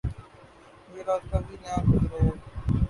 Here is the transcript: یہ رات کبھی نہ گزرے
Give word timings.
یہ 0.93 1.01
رات 1.07 1.23
کبھی 1.31 1.55
نہ 1.63 1.73
گزرے 1.87 2.29